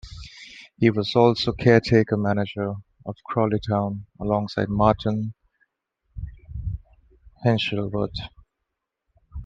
[0.79, 2.73] He was also caretaker manager
[3.05, 5.35] of Crawley Town alongside Martin
[7.45, 8.15] Hinshelwood.